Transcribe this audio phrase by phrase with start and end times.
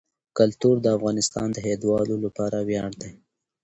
[0.37, 3.11] کلتور د افغانستان د هیوادوالو لپاره ویاړ دی.